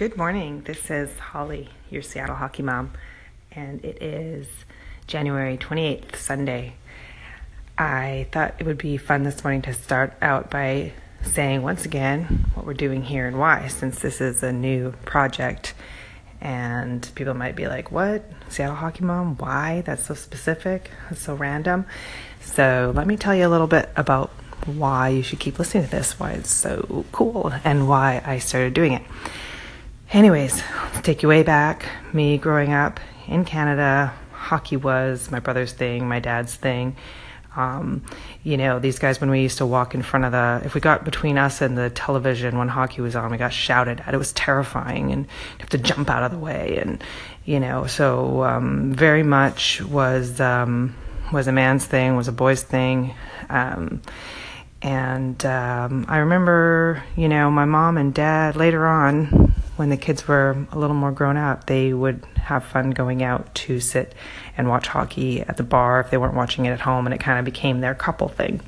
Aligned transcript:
Good 0.00 0.16
morning. 0.16 0.62
This 0.62 0.90
is 0.90 1.18
Holly, 1.18 1.68
your 1.90 2.00
Seattle 2.00 2.36
hockey 2.36 2.62
mom, 2.62 2.92
and 3.52 3.84
it 3.84 4.02
is 4.02 4.46
January 5.06 5.58
28th, 5.58 6.16
Sunday. 6.16 6.72
I 7.76 8.26
thought 8.32 8.54
it 8.58 8.64
would 8.64 8.78
be 8.78 8.96
fun 8.96 9.24
this 9.24 9.44
morning 9.44 9.60
to 9.60 9.74
start 9.74 10.14
out 10.22 10.50
by 10.50 10.94
saying 11.20 11.60
once 11.60 11.84
again 11.84 12.46
what 12.54 12.64
we're 12.64 12.72
doing 12.72 13.02
here 13.02 13.28
and 13.28 13.38
why, 13.38 13.68
since 13.68 13.98
this 13.98 14.22
is 14.22 14.42
a 14.42 14.54
new 14.54 14.92
project. 15.04 15.74
And 16.40 17.06
people 17.14 17.34
might 17.34 17.54
be 17.54 17.68
like, 17.68 17.92
What? 17.92 18.24
Seattle 18.48 18.76
hockey 18.76 19.04
mom? 19.04 19.36
Why? 19.36 19.82
That's 19.82 20.06
so 20.06 20.14
specific. 20.14 20.90
That's 21.10 21.20
so 21.20 21.34
random. 21.34 21.84
So, 22.40 22.90
let 22.96 23.06
me 23.06 23.18
tell 23.18 23.34
you 23.34 23.46
a 23.46 23.52
little 23.52 23.66
bit 23.66 23.90
about 23.96 24.30
why 24.64 25.10
you 25.10 25.22
should 25.22 25.40
keep 25.40 25.58
listening 25.58 25.84
to 25.84 25.90
this, 25.90 26.18
why 26.18 26.30
it's 26.30 26.50
so 26.50 27.04
cool, 27.12 27.52
and 27.64 27.86
why 27.86 28.22
I 28.24 28.38
started 28.38 28.72
doing 28.72 28.94
it. 28.94 29.02
Anyways, 30.12 30.60
let's 30.92 31.02
take 31.02 31.22
you 31.22 31.28
way 31.28 31.44
back. 31.44 31.86
Me 32.12 32.36
growing 32.36 32.72
up 32.72 32.98
in 33.28 33.44
Canada, 33.44 34.12
hockey 34.32 34.76
was 34.76 35.30
my 35.30 35.38
brother's 35.38 35.72
thing, 35.72 36.08
my 36.08 36.18
dad's 36.18 36.52
thing. 36.56 36.96
Um, 37.54 38.02
you 38.42 38.56
know, 38.56 38.80
these 38.80 38.98
guys, 38.98 39.20
when 39.20 39.30
we 39.30 39.40
used 39.40 39.58
to 39.58 39.66
walk 39.66 39.94
in 39.94 40.02
front 40.02 40.24
of 40.24 40.32
the, 40.32 40.62
if 40.64 40.74
we 40.74 40.80
got 40.80 41.04
between 41.04 41.38
us 41.38 41.60
and 41.60 41.78
the 41.78 41.90
television 41.90 42.58
when 42.58 42.66
hockey 42.66 43.00
was 43.02 43.14
on, 43.14 43.30
we 43.30 43.36
got 43.36 43.52
shouted 43.52 44.00
at. 44.00 44.12
It 44.12 44.16
was 44.16 44.32
terrifying 44.32 45.12
and 45.12 45.26
you 45.26 45.58
have 45.60 45.70
to 45.70 45.78
jump 45.78 46.10
out 46.10 46.24
of 46.24 46.32
the 46.32 46.38
way. 46.38 46.78
And, 46.78 47.00
you 47.44 47.60
know, 47.60 47.86
so 47.86 48.42
um, 48.42 48.92
very 48.92 49.22
much 49.22 49.80
was, 49.82 50.40
um, 50.40 50.96
was 51.32 51.46
a 51.46 51.52
man's 51.52 51.86
thing, 51.86 52.16
was 52.16 52.26
a 52.26 52.32
boy's 52.32 52.64
thing. 52.64 53.14
Um, 53.48 54.02
and 54.82 55.44
um, 55.46 56.06
I 56.08 56.18
remember, 56.18 57.00
you 57.14 57.28
know, 57.28 57.48
my 57.48 57.64
mom 57.64 57.96
and 57.96 58.12
dad 58.12 58.56
later 58.56 58.88
on, 58.88 59.49
when 59.80 59.88
the 59.88 59.96
kids 59.96 60.28
were 60.28 60.66
a 60.72 60.78
little 60.78 60.94
more 60.94 61.10
grown 61.10 61.38
up, 61.38 61.64
they 61.64 61.94
would 61.94 62.22
have 62.36 62.62
fun 62.62 62.90
going 62.90 63.22
out 63.22 63.54
to 63.54 63.80
sit 63.80 64.14
and 64.58 64.68
watch 64.68 64.86
hockey 64.86 65.40
at 65.40 65.56
the 65.56 65.62
bar 65.62 66.00
if 66.00 66.10
they 66.10 66.18
weren't 66.18 66.34
watching 66.34 66.66
it 66.66 66.70
at 66.70 66.80
home, 66.80 67.06
and 67.06 67.14
it 67.14 67.18
kind 67.18 67.38
of 67.38 67.46
became 67.46 67.80
their 67.80 67.94
couple 67.94 68.28
thing. 68.28 68.60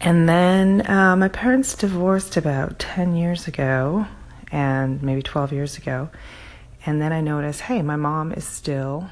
And 0.00 0.28
then 0.28 0.88
uh, 0.88 1.16
my 1.16 1.26
parents 1.26 1.74
divorced 1.74 2.36
about 2.36 2.78
10 2.78 3.16
years 3.16 3.48
ago, 3.48 4.06
and 4.52 5.02
maybe 5.02 5.22
12 5.22 5.52
years 5.52 5.76
ago. 5.76 6.08
And 6.86 7.02
then 7.02 7.12
I 7.12 7.20
noticed, 7.20 7.62
hey, 7.62 7.82
my 7.82 7.96
mom 7.96 8.30
is 8.30 8.46
still 8.46 9.10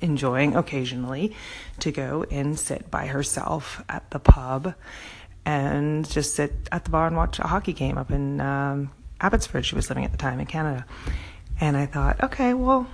enjoying 0.00 0.56
occasionally 0.56 1.36
to 1.78 1.92
go 1.92 2.24
and 2.32 2.58
sit 2.58 2.90
by 2.90 3.06
herself 3.06 3.80
at 3.88 4.10
the 4.10 4.18
pub 4.18 4.74
and 5.44 6.10
just 6.10 6.34
sit 6.34 6.52
at 6.72 6.82
the 6.82 6.90
bar 6.90 7.06
and 7.06 7.16
watch 7.16 7.38
a 7.38 7.46
hockey 7.46 7.72
game 7.72 7.96
up 7.96 8.10
in 8.10 8.40
um, 8.40 8.90
Abbotsford. 9.20 9.66
She 9.66 9.74
was 9.74 9.88
living 9.88 10.04
at 10.04 10.12
the 10.12 10.18
time 10.18 10.40
in 10.40 10.46
Canada. 10.46 10.84
And 11.60 11.76
I 11.76 11.86
thought, 11.86 12.22
okay, 12.22 12.54
well, 12.54 12.86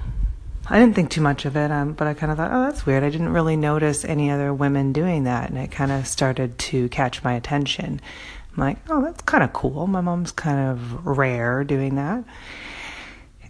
I 0.69 0.79
didn't 0.79 0.95
think 0.95 1.11
too 1.11 1.21
much 1.21 1.47
of 1.47 1.57
it, 1.57 1.71
um, 1.71 1.95
but 1.95 2.07
I 2.07 2.15
kind 2.15 2.31
of 2.31 2.39
thought, 2.39 2.53
oh, 2.53 2.65
that's 2.65 2.85
weird. 2.87 3.03
I 3.03 3.11
didn't 3.11 3.31
really 3.31 3.57
notice 3.57 4.05
any 4.05 4.31
other 4.31 4.53
women 4.53 4.93
doing 4.93 5.25
that, 5.25 5.49
and 5.49 5.59
it 5.59 5.71
kind 5.71 5.91
of 5.91 6.07
started 6.07 6.59
to 6.59 6.89
catch 6.91 7.25
my 7.25 7.33
attention. 7.33 8.01
I'm 8.53 8.61
like, 8.61 8.79
oh, 8.89 9.03
that's 9.03 9.23
kind 9.23 9.43
of 9.43 9.53
cool. 9.53 9.87
My 9.87 10.01
mom's 10.01 10.33
kind 10.33 10.71
of 10.71 11.07
rare 11.07 11.65
doing 11.65 11.97
that. 11.97 12.25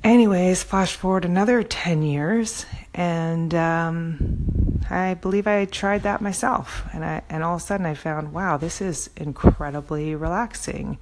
Anyways, 0.02 0.62
flash 0.62 0.94
forward 0.94 1.24
another 1.26 1.62
10 1.62 2.02
years, 2.02 2.64
and 2.94 3.54
um, 3.54 4.80
I 4.88 5.14
believe 5.14 5.46
I 5.46 5.66
tried 5.66 6.04
that 6.04 6.22
myself. 6.22 6.84
And, 6.94 7.04
I, 7.04 7.22
and 7.28 7.44
all 7.44 7.56
of 7.56 7.60
a 7.60 7.64
sudden 7.64 7.84
I 7.84 7.94
found, 7.94 8.32
wow, 8.32 8.56
this 8.56 8.80
is 8.80 9.10
incredibly 9.16 10.14
relaxing 10.14 10.96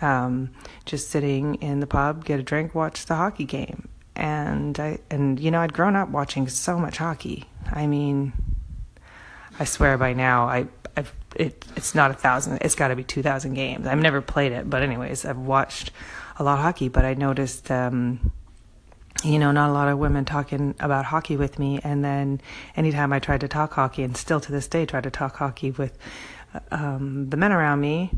um, 0.00 0.50
just 0.84 1.10
sitting 1.10 1.56
in 1.56 1.80
the 1.80 1.86
pub, 1.86 2.24
get 2.24 2.40
a 2.40 2.42
drink, 2.42 2.74
watch 2.74 3.06
the 3.06 3.14
hockey 3.14 3.44
game. 3.44 3.88
And 4.16 4.78
I 4.78 4.98
and 5.10 5.40
you 5.40 5.50
know 5.50 5.60
I'd 5.60 5.72
grown 5.72 5.96
up 5.96 6.08
watching 6.08 6.48
so 6.48 6.78
much 6.78 6.98
hockey. 6.98 7.44
I 7.72 7.86
mean, 7.86 8.32
I 9.58 9.64
swear 9.64 9.98
by 9.98 10.12
now 10.12 10.46
I 10.46 10.66
I've 10.96 11.12
it 11.34 11.64
it's 11.76 11.94
not 11.94 12.10
a 12.10 12.14
thousand. 12.14 12.58
It's 12.60 12.76
got 12.76 12.88
to 12.88 12.96
be 12.96 13.02
two 13.02 13.22
thousand 13.22 13.54
games. 13.54 13.86
I've 13.86 13.98
never 13.98 14.20
played 14.20 14.52
it, 14.52 14.70
but 14.70 14.82
anyways, 14.82 15.24
I've 15.24 15.38
watched 15.38 15.90
a 16.38 16.44
lot 16.44 16.58
of 16.58 16.64
hockey. 16.64 16.88
But 16.88 17.04
I 17.04 17.14
noticed. 17.14 17.70
Um, 17.70 18.32
you 19.22 19.38
know, 19.38 19.52
not 19.52 19.70
a 19.70 19.72
lot 19.72 19.88
of 19.88 19.98
women 19.98 20.26
talking 20.26 20.74
about 20.80 21.06
hockey 21.06 21.36
with 21.36 21.58
me. 21.58 21.80
And 21.82 22.04
then 22.04 22.40
anytime 22.76 23.12
I 23.12 23.20
tried 23.20 23.40
to 23.40 23.48
talk 23.48 23.72
hockey, 23.72 24.02
and 24.02 24.16
still 24.16 24.38
to 24.40 24.52
this 24.52 24.68
day 24.68 24.84
try 24.84 25.00
to 25.00 25.10
talk 25.10 25.36
hockey 25.36 25.70
with 25.70 25.96
um, 26.70 27.30
the 27.30 27.36
men 27.36 27.52
around 27.52 27.80
me, 27.80 28.10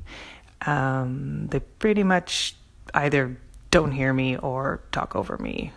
um, 0.65 1.49
they 1.49 1.61
pretty 1.61 2.03
much 2.03 2.57
either 2.95 3.37
don't 3.71 3.93
hear 3.93 4.13
me 4.13 4.37
or 4.37 4.81
talk 4.93 5.15
over 5.15 5.37
me 5.39 5.73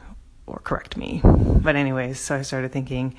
or 0.48 0.60
correct 0.64 0.96
me. 0.96 1.22
But, 1.24 1.76
anyways, 1.76 2.20
so 2.20 2.36
I 2.36 2.42
started 2.44 2.72
thinking, 2.72 3.16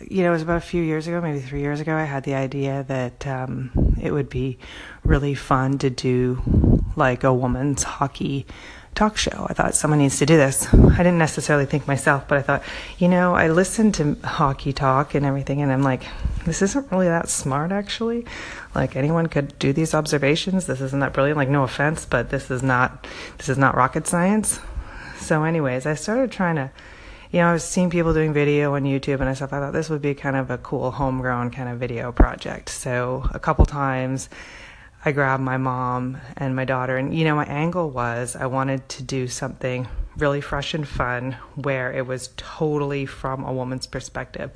you 0.00 0.22
know, 0.22 0.30
it 0.30 0.32
was 0.32 0.42
about 0.42 0.58
a 0.58 0.60
few 0.60 0.82
years 0.82 1.06
ago, 1.06 1.20
maybe 1.20 1.40
three 1.40 1.60
years 1.60 1.80
ago, 1.80 1.94
I 1.94 2.04
had 2.04 2.24
the 2.24 2.34
idea 2.34 2.84
that 2.88 3.26
um, 3.26 3.96
it 4.00 4.12
would 4.12 4.28
be 4.28 4.58
really 5.04 5.34
fun 5.34 5.78
to 5.78 5.90
do 5.90 6.82
like 6.96 7.24
a 7.24 7.32
woman's 7.32 7.82
hockey 7.82 8.46
talk 9.00 9.16
show. 9.16 9.46
I 9.48 9.54
thought 9.54 9.74
someone 9.74 9.98
needs 9.98 10.18
to 10.18 10.26
do 10.26 10.36
this. 10.36 10.72
I 10.74 10.98
didn't 10.98 11.16
necessarily 11.16 11.64
think 11.64 11.88
myself, 11.88 12.28
but 12.28 12.36
I 12.36 12.42
thought, 12.42 12.62
you 12.98 13.08
know, 13.08 13.34
I 13.34 13.48
listened 13.48 13.94
to 13.94 14.14
hockey 14.22 14.74
talk 14.74 15.14
and 15.14 15.24
everything, 15.24 15.62
and 15.62 15.72
I'm 15.72 15.82
like, 15.82 16.02
this 16.44 16.60
isn't 16.60 16.92
really 16.92 17.08
that 17.08 17.30
smart, 17.30 17.72
actually. 17.72 18.26
Like 18.74 18.96
anyone 18.96 19.26
could 19.28 19.58
do 19.58 19.72
these 19.72 19.94
observations. 19.94 20.66
This 20.66 20.82
isn't 20.82 21.00
that 21.00 21.14
brilliant. 21.14 21.38
Like, 21.38 21.48
no 21.48 21.62
offense, 21.62 22.04
but 22.04 22.28
this 22.28 22.50
is 22.50 22.62
not 22.62 23.06
this 23.38 23.48
is 23.48 23.56
not 23.56 23.74
rocket 23.74 24.06
science. 24.06 24.60
So, 25.16 25.44
anyways, 25.44 25.86
I 25.86 25.94
started 25.94 26.30
trying 26.30 26.56
to. 26.56 26.70
You 27.32 27.38
know, 27.38 27.50
I 27.50 27.52
was 27.52 27.62
seeing 27.62 27.90
people 27.90 28.12
doing 28.12 28.32
video 28.32 28.74
on 28.74 28.82
YouTube 28.82 29.20
and 29.20 29.38
thought, 29.38 29.52
I 29.52 29.60
thought 29.60 29.72
this 29.72 29.88
would 29.88 30.02
be 30.02 30.14
kind 30.14 30.34
of 30.34 30.50
a 30.50 30.58
cool 30.58 30.90
homegrown 30.90 31.52
kind 31.52 31.68
of 31.68 31.78
video 31.78 32.10
project. 32.10 32.68
So 32.68 33.24
a 33.32 33.38
couple 33.38 33.64
times 33.66 34.28
I 35.04 35.12
grabbed 35.12 35.42
my 35.42 35.56
mom 35.56 36.18
and 36.36 36.54
my 36.54 36.64
daughter. 36.64 36.96
And, 36.96 37.14
you 37.14 37.24
know, 37.24 37.36
my 37.36 37.46
angle 37.46 37.90
was 37.90 38.36
I 38.36 38.46
wanted 38.46 38.88
to 38.90 39.02
do 39.02 39.28
something 39.28 39.88
really 40.18 40.40
fresh 40.40 40.74
and 40.74 40.86
fun 40.86 41.36
where 41.54 41.92
it 41.92 42.06
was 42.06 42.30
totally 42.36 43.06
from 43.06 43.44
a 43.44 43.52
woman's 43.52 43.86
perspective. 43.86 44.50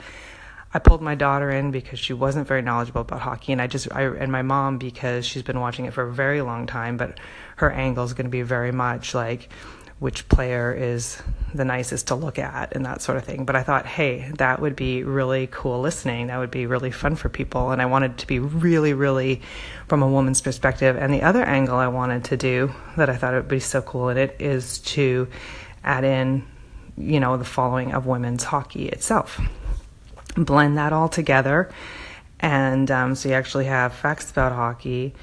I 0.75 0.81
pulled 0.81 1.01
my 1.01 1.15
daughter 1.15 1.51
in 1.51 1.71
because 1.71 2.01
she 2.01 2.13
wasn't 2.13 2.49
very 2.49 2.61
knowledgeable 2.61 3.03
about 3.03 3.21
hockey, 3.21 3.53
and 3.53 3.63
I 3.63 3.69
just, 3.69 3.91
I, 3.93 4.03
and 4.03 4.33
my 4.33 4.43
mom 4.43 4.79
because 4.79 5.25
she's 5.25 5.45
been 5.45 5.61
watching 5.61 5.85
it 5.85 5.95
for 5.95 6.03
a 6.03 6.13
very 6.13 6.43
long 6.43 6.67
time, 6.67 6.97
but 6.97 7.21
her 7.57 7.71
angle 7.71 8.05
is 8.05 8.13
going 8.13 8.27
to 8.27 8.31
be 8.31 8.43
very 8.43 8.73
much 8.73 9.15
like, 9.15 9.51
which 10.05 10.29
player 10.29 10.71
is 10.71 11.23
the 11.55 11.65
nicest 11.65 12.09
to 12.09 12.15
look 12.15 12.39
at 12.39 12.77
and 12.77 12.85
that 12.85 13.01
sort 13.01 13.17
of 13.17 13.25
thing. 13.25 13.47
But 13.47 13.57
I 13.57 13.63
thought, 13.63 13.87
hey, 13.87 14.31
that 14.37 14.61
would 14.61 14.77
be 14.77 15.03
really 15.03 15.49
cool 15.51 15.81
listening. 15.81 16.27
That 16.27 16.37
would 16.37 16.51
be 16.51 16.67
really 16.67 16.91
fun 16.91 17.17
for 17.17 17.31
people. 17.31 17.71
And 17.71 17.81
I 17.81 17.87
wanted 17.87 18.19
to 18.19 18.27
be 18.27 18.39
really, 18.39 18.93
really 18.93 19.41
from 19.89 20.03
a 20.03 20.07
woman's 20.07 20.43
perspective. 20.43 20.99
And 20.99 21.11
the 21.11 21.23
other 21.23 21.43
angle 21.43 21.79
I 21.79 21.89
wanted 21.89 22.25
to 22.25 22.37
do 22.37 22.71
that 22.99 23.09
I 23.09 23.17
thought 23.17 23.33
would 23.33 23.49
be 23.49 23.61
so 23.61 23.81
cool 23.81 24.11
in 24.11 24.19
it 24.19 24.37
is 24.41 24.81
to 24.81 25.27
add 25.83 26.05
in, 26.05 26.45
you 26.99 27.19
know, 27.19 27.39
the 27.39 27.47
following 27.47 27.95
of 27.95 28.05
women's 28.05 28.45
hockey 28.45 28.91
itself. 28.91 29.41
Blend 30.37 30.77
that 30.77 30.93
all 30.93 31.09
together. 31.09 31.71
And 32.41 32.91
um, 32.91 33.15
so 33.15 33.31
you 33.31 33.37
actually 33.37 33.65
have 33.65 33.95
facts 33.95 34.31
about 34.31 34.53
hockey, 34.53 35.15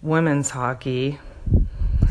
women's 0.00 0.50
hockey, 0.50 1.18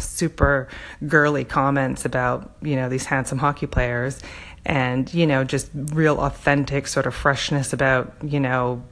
super 0.01 0.67
girly 1.07 1.43
comments 1.43 2.05
about, 2.05 2.55
you 2.61 2.75
know, 2.75 2.89
these 2.89 3.05
handsome 3.05 3.37
hockey 3.37 3.67
players 3.67 4.19
and, 4.63 5.11
you 5.13 5.25
know, 5.25 5.43
just 5.43 5.71
real 5.73 6.19
authentic 6.19 6.87
sort 6.87 7.07
of 7.07 7.15
freshness 7.15 7.73
about, 7.73 8.13
you 8.23 8.39
know, 8.39 8.83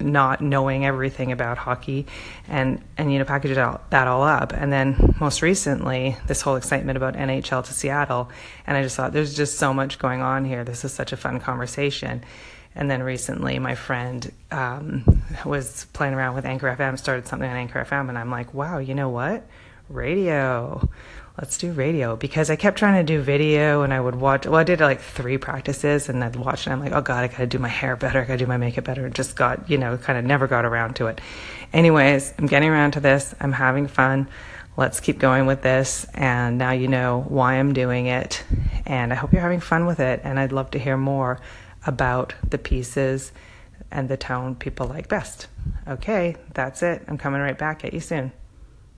not 0.00 0.40
knowing 0.40 0.84
everything 0.84 1.30
about 1.30 1.56
hockey 1.56 2.06
and, 2.48 2.82
and 2.98 3.12
you 3.12 3.20
know, 3.20 3.24
package 3.24 3.52
it 3.52 3.58
all, 3.58 3.80
that 3.90 4.08
all 4.08 4.24
up. 4.24 4.52
And 4.52 4.72
then 4.72 5.14
most 5.20 5.40
recently, 5.40 6.16
this 6.26 6.40
whole 6.40 6.56
excitement 6.56 6.96
about 6.96 7.14
NHL 7.14 7.64
to 7.64 7.72
Seattle. 7.72 8.28
And 8.66 8.76
I 8.76 8.82
just 8.82 8.96
thought 8.96 9.12
there's 9.12 9.36
just 9.36 9.56
so 9.56 9.72
much 9.72 10.00
going 10.00 10.20
on 10.20 10.44
here. 10.44 10.64
This 10.64 10.84
is 10.84 10.92
such 10.92 11.12
a 11.12 11.16
fun 11.16 11.38
conversation. 11.38 12.24
And 12.74 12.90
then 12.90 13.04
recently, 13.04 13.60
my 13.60 13.76
friend 13.76 14.32
um, 14.50 15.22
was 15.44 15.86
playing 15.92 16.14
around 16.14 16.34
with 16.34 16.44
Anchor 16.44 16.74
FM, 16.76 16.98
started 16.98 17.28
something 17.28 17.48
on 17.48 17.56
Anchor 17.56 17.84
FM, 17.84 18.08
and 18.08 18.18
I'm 18.18 18.32
like, 18.32 18.52
wow, 18.52 18.78
you 18.78 18.94
know 18.94 19.08
what? 19.08 19.46
Radio. 19.88 20.88
Let's 21.38 21.58
do 21.58 21.72
radio 21.72 22.14
because 22.14 22.48
I 22.48 22.54
kept 22.54 22.78
trying 22.78 23.04
to 23.04 23.12
do 23.12 23.20
video 23.20 23.82
and 23.82 23.92
I 23.92 24.00
would 24.00 24.14
watch. 24.14 24.46
Well, 24.46 24.60
I 24.60 24.62
did 24.62 24.80
like 24.80 25.00
three 25.00 25.36
practices 25.36 26.08
and 26.08 26.22
I'd 26.22 26.36
watch 26.36 26.66
and 26.66 26.72
I'm 26.72 26.80
like, 26.80 26.92
oh 26.92 27.00
God, 27.00 27.24
I 27.24 27.28
gotta 27.28 27.46
do 27.46 27.58
my 27.58 27.68
hair 27.68 27.96
better. 27.96 28.20
I 28.20 28.24
gotta 28.24 28.38
do 28.38 28.46
my 28.46 28.56
makeup 28.56 28.84
better. 28.84 29.04
And 29.04 29.14
just 29.14 29.34
got, 29.34 29.68
you 29.68 29.76
know, 29.76 29.96
kind 29.96 30.16
of 30.16 30.24
never 30.24 30.46
got 30.46 30.64
around 30.64 30.94
to 30.96 31.08
it. 31.08 31.20
Anyways, 31.72 32.32
I'm 32.38 32.46
getting 32.46 32.68
around 32.68 32.92
to 32.92 33.00
this. 33.00 33.34
I'm 33.40 33.50
having 33.50 33.88
fun. 33.88 34.28
Let's 34.76 35.00
keep 35.00 35.18
going 35.18 35.46
with 35.46 35.62
this. 35.62 36.06
And 36.14 36.56
now 36.56 36.70
you 36.70 36.86
know 36.86 37.24
why 37.26 37.54
I'm 37.54 37.72
doing 37.72 38.06
it. 38.06 38.44
And 38.86 39.12
I 39.12 39.16
hope 39.16 39.32
you're 39.32 39.42
having 39.42 39.60
fun 39.60 39.86
with 39.86 39.98
it. 39.98 40.20
And 40.22 40.38
I'd 40.38 40.52
love 40.52 40.70
to 40.72 40.78
hear 40.78 40.96
more 40.96 41.40
about 41.84 42.32
the 42.48 42.58
pieces 42.58 43.32
and 43.90 44.08
the 44.08 44.16
tone 44.16 44.54
people 44.54 44.86
like 44.86 45.08
best. 45.08 45.48
Okay, 45.88 46.36
that's 46.52 46.82
it. 46.84 47.02
I'm 47.08 47.18
coming 47.18 47.40
right 47.40 47.58
back 47.58 47.84
at 47.84 47.92
you 47.92 48.00
soon. 48.00 48.32